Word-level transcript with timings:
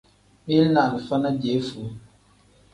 Mili 0.47 0.69
ni 0.69 0.79
alifa 0.79 1.17
ni 1.17 1.39
piyefuu. 1.39 1.89